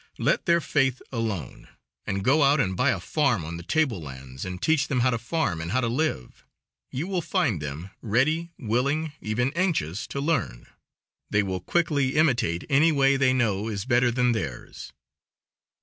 [0.17, 1.67] Let their faith alone,
[2.07, 5.11] and go out and buy a farm on the table lands and teach them how
[5.11, 6.43] to farm and how to live.
[6.89, 10.65] You will find them ready, willing, even anxious to learn.
[11.29, 14.91] They will quickly imitate any way they know is better than theirs."